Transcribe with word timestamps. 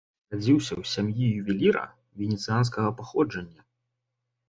Нарадзіўся 0.33 0.73
ў 0.81 0.91
сям'і 0.93 1.27
ювеліра 1.41 1.85
венецыянскага 2.25 2.89
паходжання. 3.03 3.61